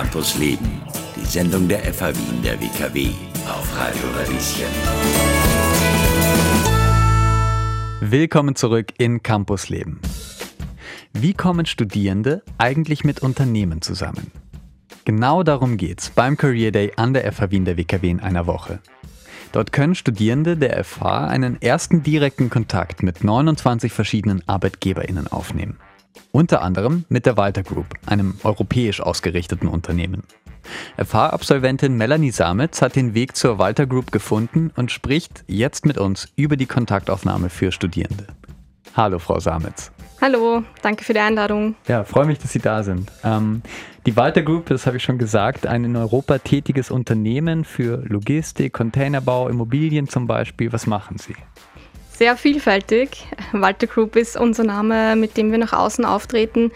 Campus 0.00 0.38
Leben, 0.38 0.80
die 1.16 1.26
Sendung 1.26 1.66
der 1.66 1.80
FH 1.80 2.14
Wien 2.14 2.40
der 2.44 2.60
WKW 2.60 3.08
auf 3.48 3.76
Radio 3.76 4.04
Radieschen. 4.16 4.68
Willkommen 7.98 8.54
zurück 8.54 8.92
in 8.98 9.24
Campus 9.24 9.68
Leben. 9.70 10.00
Wie 11.14 11.34
kommen 11.34 11.66
Studierende 11.66 12.44
eigentlich 12.58 13.02
mit 13.02 13.22
Unternehmen 13.22 13.82
zusammen? 13.82 14.30
Genau 15.04 15.42
darum 15.42 15.76
geht's 15.76 16.10
beim 16.10 16.36
Career 16.36 16.70
Day 16.70 16.92
an 16.94 17.12
der 17.12 17.32
FH 17.32 17.50
Wien 17.50 17.64
der 17.64 17.76
WKW 17.76 18.08
in 18.08 18.20
einer 18.20 18.46
Woche. 18.46 18.78
Dort 19.50 19.72
können 19.72 19.96
Studierende 19.96 20.56
der 20.56 20.84
FH 20.84 21.26
einen 21.26 21.60
ersten 21.60 22.04
direkten 22.04 22.50
Kontakt 22.50 23.02
mit 23.02 23.24
29 23.24 23.92
verschiedenen 23.92 24.46
ArbeitgeberInnen 24.46 25.26
aufnehmen. 25.26 25.76
Unter 26.30 26.62
anderem 26.62 27.04
mit 27.08 27.26
der 27.26 27.36
Walter 27.36 27.62
Group, 27.62 27.86
einem 28.06 28.34
europäisch 28.44 29.00
ausgerichteten 29.00 29.68
Unternehmen. 29.68 30.24
FH-Absolventin 30.98 31.96
Melanie 31.96 32.30
Samitz 32.30 32.82
hat 32.82 32.96
den 32.96 33.14
Weg 33.14 33.34
zur 33.34 33.58
Walter 33.58 33.86
Group 33.86 34.12
gefunden 34.12 34.70
und 34.76 34.90
spricht 34.92 35.44
jetzt 35.46 35.86
mit 35.86 35.96
uns 35.96 36.28
über 36.36 36.56
die 36.56 36.66
Kontaktaufnahme 36.66 37.48
für 37.48 37.72
Studierende. 37.72 38.26
Hallo, 38.94 39.18
Frau 39.18 39.40
Samitz. 39.40 39.90
Hallo, 40.20 40.64
danke 40.82 41.04
für 41.04 41.12
die 41.12 41.20
Einladung. 41.20 41.76
Ja, 41.86 42.04
freue 42.04 42.26
mich, 42.26 42.38
dass 42.38 42.52
Sie 42.52 42.58
da 42.58 42.82
sind. 42.82 43.10
Ähm, 43.22 43.62
die 44.04 44.16
Walter 44.16 44.42
Group, 44.42 44.66
das 44.66 44.86
habe 44.86 44.96
ich 44.96 45.04
schon 45.04 45.16
gesagt, 45.16 45.66
ein 45.66 45.84
in 45.84 45.96
Europa 45.96 46.38
tätiges 46.38 46.90
Unternehmen 46.90 47.64
für 47.64 48.02
Logistik, 48.06 48.72
Containerbau, 48.72 49.48
Immobilien 49.48 50.08
zum 50.08 50.26
Beispiel. 50.26 50.72
Was 50.72 50.86
machen 50.86 51.18
Sie? 51.18 51.34
Sehr 52.18 52.36
vielfältig. 52.36 53.28
Walter 53.52 53.86
Group 53.86 54.16
ist 54.16 54.36
unser 54.36 54.64
Name, 54.64 55.14
mit 55.14 55.36
dem 55.36 55.52
wir 55.52 55.58
nach 55.58 55.72
außen 55.72 56.04
auftreten. 56.04 56.72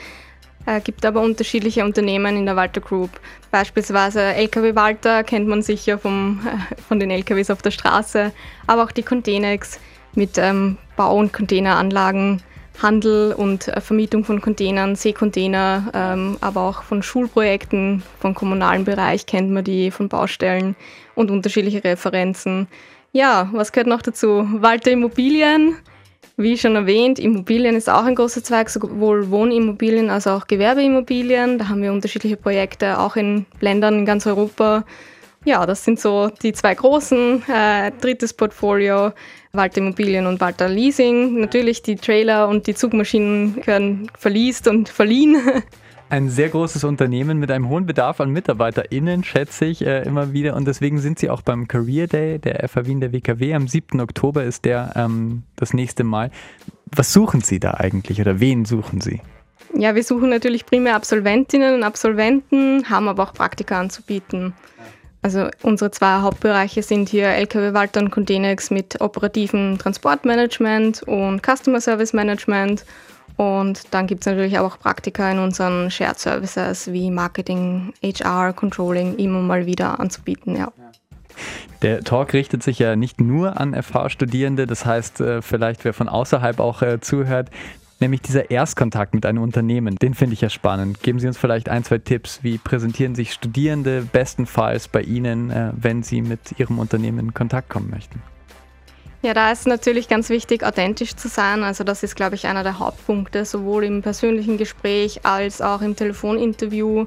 Es 0.66 0.76
äh, 0.76 0.80
gibt 0.80 1.04
aber 1.04 1.20
unterschiedliche 1.20 1.84
Unternehmen 1.84 2.36
in 2.36 2.46
der 2.46 2.54
Walter 2.54 2.80
Group. 2.80 3.10
Beispielsweise 3.50 4.20
LKW 4.20 4.76
Walter 4.76 5.24
kennt 5.24 5.48
man 5.48 5.60
sicher 5.60 5.98
vom, 5.98 6.46
äh, 6.46 6.80
von 6.80 7.00
den 7.00 7.10
LKWs 7.10 7.50
auf 7.50 7.60
der 7.60 7.72
Straße, 7.72 8.30
aber 8.68 8.84
auch 8.84 8.92
die 8.92 9.02
Containex 9.02 9.80
mit 10.14 10.38
ähm, 10.38 10.78
Bau- 10.94 11.18
und 11.18 11.32
Containeranlagen 11.32 12.40
Handel 12.80 13.32
und 13.32 13.66
äh, 13.66 13.80
Vermietung 13.80 14.24
von 14.24 14.40
Containern, 14.40 14.94
Seekontainer, 14.94 15.90
ähm, 15.92 16.38
aber 16.40 16.60
auch 16.60 16.84
von 16.84 17.02
Schulprojekten, 17.02 18.04
vom 18.20 18.34
kommunalen 18.34 18.84
Bereich 18.84 19.26
kennt 19.26 19.50
man 19.50 19.64
die, 19.64 19.90
von 19.90 20.08
Baustellen 20.08 20.76
und 21.16 21.32
unterschiedliche 21.32 21.82
Referenzen. 21.82 22.68
Ja, 23.12 23.50
was 23.52 23.72
gehört 23.72 23.88
noch 23.88 24.00
dazu? 24.00 24.48
Walter 24.50 24.90
Immobilien, 24.90 25.76
wie 26.38 26.56
schon 26.56 26.76
erwähnt, 26.76 27.18
Immobilien 27.18 27.76
ist 27.76 27.90
auch 27.90 28.04
ein 28.04 28.14
großer 28.14 28.42
Zweig, 28.42 28.70
sowohl 28.70 29.30
Wohnimmobilien 29.30 30.08
als 30.08 30.26
auch 30.26 30.46
Gewerbeimmobilien. 30.46 31.58
Da 31.58 31.68
haben 31.68 31.82
wir 31.82 31.92
unterschiedliche 31.92 32.38
Projekte, 32.38 32.98
auch 32.98 33.16
in 33.16 33.44
Ländern 33.60 33.98
in 33.98 34.06
ganz 34.06 34.26
Europa. 34.26 34.86
Ja, 35.44 35.66
das 35.66 35.84
sind 35.84 36.00
so 36.00 36.30
die 36.42 36.54
zwei 36.54 36.74
großen. 36.74 37.42
Äh, 37.48 37.92
drittes 38.00 38.32
Portfolio, 38.32 39.12
Walter 39.52 39.78
Immobilien 39.78 40.26
und 40.26 40.40
Walter 40.40 40.70
Leasing. 40.70 41.38
Natürlich 41.38 41.82
die 41.82 41.96
Trailer 41.96 42.48
und 42.48 42.66
die 42.66 42.74
Zugmaschinen 42.74 43.66
werden 43.66 44.10
verliest 44.18 44.68
und 44.68 44.88
verliehen. 44.88 45.36
Ein 46.12 46.28
sehr 46.28 46.50
großes 46.50 46.84
Unternehmen 46.84 47.38
mit 47.38 47.50
einem 47.50 47.70
hohen 47.70 47.86
Bedarf 47.86 48.20
an 48.20 48.28
MitarbeiterInnen, 48.32 49.24
schätze 49.24 49.64
ich 49.64 49.80
äh, 49.80 50.02
immer 50.02 50.34
wieder. 50.34 50.54
Und 50.56 50.68
deswegen 50.68 50.98
sind 50.98 51.18
Sie 51.18 51.30
auch 51.30 51.40
beim 51.40 51.68
Career 51.68 52.06
Day 52.06 52.38
der 52.38 52.68
FH 52.68 52.84
Wien 52.84 53.00
der 53.00 53.14
WKW. 53.14 53.54
Am 53.54 53.66
7. 53.66 53.98
Oktober 53.98 54.44
ist 54.44 54.66
der 54.66 54.92
ähm, 54.94 55.44
das 55.56 55.72
nächste 55.72 56.04
Mal. 56.04 56.30
Was 56.94 57.14
suchen 57.14 57.40
Sie 57.40 57.60
da 57.60 57.70
eigentlich 57.78 58.20
oder 58.20 58.40
wen 58.40 58.66
suchen 58.66 59.00
Sie? 59.00 59.22
Ja, 59.74 59.94
wir 59.94 60.04
suchen 60.04 60.28
natürlich 60.28 60.66
primär 60.66 60.96
Absolventinnen 60.96 61.76
und 61.76 61.82
Absolventen, 61.82 62.90
haben 62.90 63.08
aber 63.08 63.22
auch 63.22 63.32
Praktika 63.32 63.80
anzubieten. 63.80 64.52
Also 65.22 65.48
unsere 65.62 65.92
zwei 65.92 66.20
Hauptbereiche 66.20 66.82
sind 66.82 67.08
hier 67.08 67.28
LKW 67.28 67.72
Walter 67.72 68.00
und 68.00 68.10
Contenex 68.10 68.70
mit 68.70 69.00
operativem 69.00 69.78
Transportmanagement 69.78 71.04
und 71.04 71.40
Customer 71.42 71.80
Service 71.80 72.12
Management. 72.12 72.84
Und 73.42 73.92
dann 73.92 74.06
gibt 74.06 74.20
es 74.20 74.26
natürlich 74.26 74.60
auch 74.60 74.78
Praktika 74.78 75.28
in 75.32 75.40
unseren 75.40 75.90
Shared 75.90 76.16
Services 76.16 76.92
wie 76.92 77.10
Marketing, 77.10 77.92
HR, 78.00 78.52
Controlling 78.52 79.16
immer 79.16 79.40
mal 79.40 79.66
wieder 79.66 79.98
anzubieten. 79.98 80.54
Ja. 80.54 80.72
Der 81.82 82.04
Talk 82.04 82.34
richtet 82.34 82.62
sich 82.62 82.78
ja 82.78 82.94
nicht 82.94 83.20
nur 83.20 83.58
an 83.58 83.74
FH-Studierende, 83.74 84.68
das 84.68 84.86
heißt, 84.86 85.20
äh, 85.20 85.42
vielleicht 85.42 85.84
wer 85.84 85.92
von 85.92 86.08
außerhalb 86.08 86.60
auch 86.60 86.82
äh, 86.82 87.00
zuhört, 87.00 87.50
nämlich 87.98 88.22
dieser 88.22 88.52
Erstkontakt 88.52 89.12
mit 89.12 89.26
einem 89.26 89.42
Unternehmen. 89.42 89.96
Den 89.96 90.14
finde 90.14 90.34
ich 90.34 90.40
ja 90.40 90.48
spannend. 90.48 91.02
Geben 91.02 91.18
Sie 91.18 91.26
uns 91.26 91.36
vielleicht 91.36 91.68
ein, 91.68 91.82
zwei 91.82 91.98
Tipps. 91.98 92.44
Wie 92.44 92.58
präsentieren 92.58 93.16
sich 93.16 93.32
Studierende 93.32 94.02
bestenfalls 94.02 94.86
bei 94.86 95.02
Ihnen, 95.02 95.50
äh, 95.50 95.72
wenn 95.74 96.04
sie 96.04 96.22
mit 96.22 96.60
Ihrem 96.60 96.78
Unternehmen 96.78 97.18
in 97.18 97.34
Kontakt 97.34 97.70
kommen 97.70 97.90
möchten? 97.90 98.22
Ja, 99.22 99.34
da 99.34 99.52
ist 99.52 99.68
natürlich 99.68 100.08
ganz 100.08 100.30
wichtig, 100.30 100.64
authentisch 100.64 101.14
zu 101.14 101.28
sein. 101.28 101.62
Also 101.62 101.84
das 101.84 102.02
ist, 102.02 102.16
glaube 102.16 102.34
ich, 102.34 102.48
einer 102.48 102.64
der 102.64 102.80
Hauptpunkte, 102.80 103.44
sowohl 103.44 103.84
im 103.84 104.02
persönlichen 104.02 104.58
Gespräch 104.58 105.24
als 105.24 105.62
auch 105.62 105.80
im 105.80 105.94
Telefoninterview. 105.94 107.06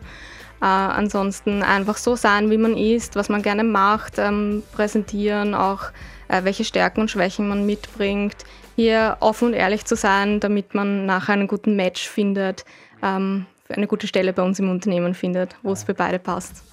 Äh, 0.61 0.65
ansonsten 0.65 1.61
einfach 1.61 1.97
so 1.97 2.15
sein, 2.15 2.49
wie 2.49 2.57
man 2.57 2.77
ist, 2.77 3.17
was 3.17 3.27
man 3.27 3.41
gerne 3.41 3.65
macht, 3.65 4.17
ähm, 4.17 4.63
präsentieren, 4.71 5.53
auch 5.53 5.91
äh, 6.29 6.45
welche 6.45 6.63
Stärken 6.63 7.01
und 7.01 7.11
Schwächen 7.11 7.49
man 7.49 7.65
mitbringt, 7.65 8.37
hier 8.77 9.17
offen 9.19 9.49
und 9.49 9.53
ehrlich 9.53 9.83
zu 9.83 9.97
sein, 9.97 10.39
damit 10.39 10.73
man 10.73 11.05
nachher 11.05 11.33
einen 11.33 11.47
guten 11.47 11.75
Match 11.75 12.07
findet, 12.07 12.63
ähm, 13.03 13.45
eine 13.67 13.87
gute 13.87 14.07
Stelle 14.07 14.31
bei 14.31 14.43
uns 14.43 14.57
im 14.59 14.69
Unternehmen 14.69 15.15
findet, 15.15 15.57
wo 15.63 15.73
es 15.73 15.83
für 15.83 15.93
beide 15.93 16.19
passt. 16.19 16.63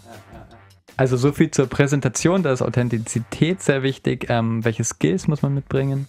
Also 0.97 1.17
so 1.17 1.33
viel 1.33 1.51
zur 1.51 1.67
Präsentation, 1.67 2.43
da 2.43 2.53
ist 2.53 2.63
Authentizität 2.63 3.63
sehr 3.63 3.83
wichtig. 3.83 4.27
Ähm, 4.29 4.65
welche 4.65 4.85
Skills 4.85 5.27
muss 5.27 5.43
man 5.43 5.55
mitbringen? 5.55 6.07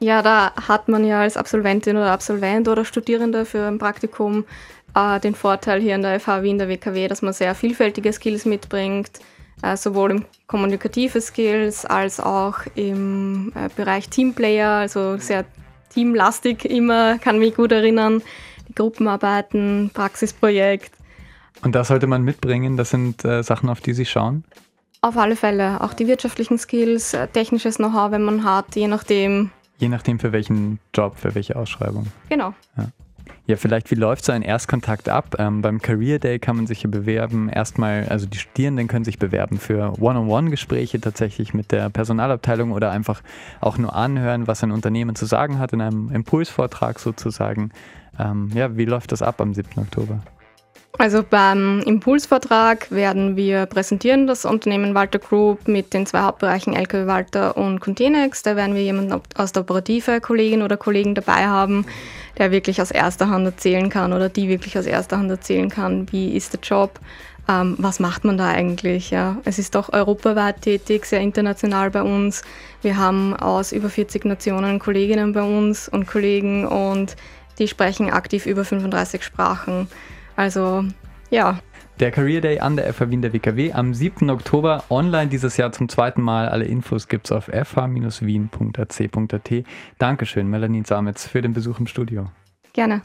Ja, 0.00 0.22
da 0.22 0.52
hat 0.54 0.88
man 0.88 1.04
ja 1.04 1.20
als 1.20 1.36
Absolventin 1.36 1.96
oder 1.96 2.12
Absolvent 2.12 2.68
oder 2.68 2.84
Studierende 2.84 3.44
für 3.44 3.66
ein 3.66 3.78
Praktikum 3.78 4.44
äh, 4.94 5.20
den 5.20 5.34
Vorteil 5.34 5.80
hier 5.80 5.94
in 5.94 6.02
der 6.02 6.20
FH 6.20 6.42
Wien, 6.42 6.58
der 6.58 6.68
WKW, 6.68 7.08
dass 7.08 7.22
man 7.22 7.32
sehr 7.32 7.54
vielfältige 7.54 8.12
Skills 8.12 8.44
mitbringt, 8.44 9.10
äh, 9.62 9.76
sowohl 9.76 10.10
im 10.10 10.24
kommunikative 10.46 11.20
Skills 11.20 11.84
als 11.84 12.20
auch 12.20 12.58
im 12.74 13.52
äh, 13.54 13.68
Bereich 13.76 14.08
Teamplayer, 14.08 14.70
also 14.70 15.16
sehr 15.18 15.44
teamlastig 15.90 16.64
immer, 16.64 17.18
kann 17.18 17.38
mich 17.38 17.54
gut 17.54 17.72
erinnern. 17.72 18.22
Die 18.68 18.74
Gruppenarbeiten, 18.74 19.90
Praxisprojekt. 19.92 20.92
Und 21.62 21.74
das 21.74 21.88
sollte 21.88 22.06
man 22.06 22.22
mitbringen, 22.22 22.76
das 22.76 22.90
sind 22.90 23.24
äh, 23.24 23.42
Sachen, 23.42 23.68
auf 23.68 23.80
die 23.80 23.94
Sie 23.94 24.04
schauen? 24.04 24.44
Auf 25.00 25.16
alle 25.16 25.36
Fälle, 25.36 25.80
auch 25.82 25.92
die 25.92 26.06
wirtschaftlichen 26.06 26.58
Skills, 26.58 27.14
äh, 27.14 27.28
technisches 27.28 27.76
Know-how, 27.76 28.10
wenn 28.10 28.22
man 28.22 28.44
hat, 28.44 28.74
je 28.74 28.88
nachdem. 28.88 29.50
Je 29.78 29.88
nachdem 29.88 30.18
für 30.18 30.32
welchen 30.32 30.78
Job, 30.94 31.16
für 31.16 31.34
welche 31.34 31.56
Ausschreibung. 31.56 32.06
Genau. 32.28 32.54
Ja. 32.76 32.88
Ja, 33.46 33.56
vielleicht, 33.56 33.90
wie 33.90 33.94
läuft 33.94 34.24
so 34.24 34.32
ein 34.32 34.40
Erstkontakt 34.40 35.10
ab? 35.10 35.36
Ähm, 35.38 35.60
beim 35.60 35.82
Career 35.82 36.18
Day 36.18 36.38
kann 36.38 36.56
man 36.56 36.66
sich 36.66 36.82
ja 36.82 36.88
bewerben. 36.88 37.50
Erstmal, 37.50 38.06
also 38.08 38.24
die 38.24 38.38
Studierenden 38.38 38.88
können 38.88 39.04
sich 39.04 39.18
bewerben 39.18 39.58
für 39.58 39.92
One-on-One-Gespräche 40.00 40.98
tatsächlich 40.98 41.52
mit 41.52 41.70
der 41.70 41.90
Personalabteilung 41.90 42.72
oder 42.72 42.90
einfach 42.90 43.20
auch 43.60 43.76
nur 43.76 43.94
anhören, 43.94 44.46
was 44.46 44.64
ein 44.64 44.70
Unternehmen 44.70 45.14
zu 45.14 45.26
sagen 45.26 45.58
hat 45.58 45.74
in 45.74 45.82
einem 45.82 46.10
Impulsvortrag 46.10 46.98
sozusagen. 46.98 47.70
Ähm, 48.18 48.50
ja, 48.54 48.78
wie 48.78 48.86
läuft 48.86 49.12
das 49.12 49.20
ab 49.20 49.42
am 49.42 49.52
7. 49.52 49.68
Oktober? 49.76 50.20
Also 50.96 51.24
beim 51.28 51.80
Impulsvortrag 51.80 52.90
werden 52.90 53.36
wir 53.36 53.66
präsentieren 53.66 54.26
das 54.26 54.44
Unternehmen 54.44 54.94
Walter 54.94 55.18
Group 55.18 55.66
mit 55.66 55.92
den 55.92 56.06
zwei 56.06 56.20
Hauptbereichen 56.20 56.72
LKW 56.72 57.06
Walter 57.06 57.56
und 57.56 57.80
Contenex. 57.80 58.42
Da 58.42 58.54
werden 58.54 58.74
wir 58.74 58.82
jemanden 58.82 59.20
aus 59.34 59.52
der 59.52 59.62
Operative, 59.62 60.20
Kollegin 60.20 60.62
oder 60.62 60.76
Kollegen 60.76 61.14
dabei 61.14 61.46
haben 61.46 61.84
der 62.38 62.50
wirklich 62.50 62.80
aus 62.80 62.90
erster 62.90 63.28
Hand 63.28 63.46
erzählen 63.46 63.88
kann 63.88 64.12
oder 64.12 64.28
die 64.28 64.48
wirklich 64.48 64.78
aus 64.78 64.86
erster 64.86 65.18
Hand 65.18 65.30
erzählen 65.30 65.68
kann, 65.68 66.10
wie 66.10 66.36
ist 66.36 66.52
der 66.52 66.60
Job, 66.60 66.98
ähm, 67.48 67.76
was 67.78 68.00
macht 68.00 68.24
man 68.24 68.38
da 68.38 68.48
eigentlich. 68.48 69.10
Ja? 69.10 69.36
Es 69.44 69.58
ist 69.58 69.74
doch 69.74 69.92
europaweit 69.92 70.62
tätig, 70.62 71.06
sehr 71.06 71.20
international 71.20 71.90
bei 71.90 72.02
uns. 72.02 72.42
Wir 72.82 72.96
haben 72.96 73.34
aus 73.34 73.72
über 73.72 73.88
40 73.88 74.24
Nationen 74.24 74.78
Kolleginnen 74.78 75.32
bei 75.32 75.42
uns 75.42 75.88
und 75.88 76.06
Kollegen 76.06 76.66
und 76.66 77.16
die 77.58 77.68
sprechen 77.68 78.10
aktiv 78.10 78.46
über 78.46 78.64
35 78.64 79.22
Sprachen. 79.22 79.88
Also 80.36 80.84
ja, 81.30 81.58
der 82.00 82.10
Career 82.10 82.40
Day 82.40 82.58
an 82.58 82.74
der 82.76 82.92
FH 82.92 83.10
Wien 83.10 83.22
der 83.22 83.32
WKW 83.32 83.72
am 83.72 83.94
7. 83.94 84.28
Oktober 84.28 84.82
online 84.90 85.28
dieses 85.28 85.56
Jahr 85.56 85.70
zum 85.70 85.88
zweiten 85.88 86.22
Mal. 86.22 86.48
Alle 86.48 86.64
Infos 86.64 87.06
gibt 87.06 87.26
es 87.26 87.32
auf 87.32 87.46
fh-wien.ac.at. 87.46 89.50
Dankeschön, 89.98 90.48
Melanie 90.48 90.82
Samitz, 90.84 91.28
für 91.28 91.40
den 91.40 91.52
Besuch 91.52 91.78
im 91.78 91.86
Studio. 91.86 92.32
Gerne. 92.72 93.02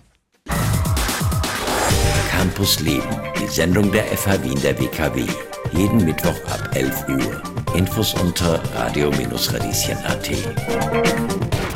Campus 2.32 2.80
Leben, 2.80 3.04
die 3.40 3.46
Sendung 3.46 3.92
der 3.92 4.06
FH 4.06 4.44
Wien 4.44 4.60
der 4.64 4.80
WKW. 4.80 5.24
Jeden 5.72 6.04
Mittwoch 6.04 6.40
ab 6.50 6.72
11 6.74 7.10
Uhr. 7.10 7.44
Infos 7.76 8.16
unter 8.16 8.60
radio-radieschen.at. 8.74 11.69